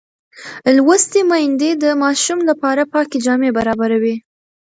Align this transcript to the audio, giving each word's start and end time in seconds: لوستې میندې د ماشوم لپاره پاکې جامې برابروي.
لوستې 0.75 1.21
میندې 1.29 1.69
د 1.83 1.85
ماشوم 2.03 2.39
لپاره 2.49 2.83
پاکې 2.93 3.17
جامې 3.25 3.49
برابروي. 3.57 4.15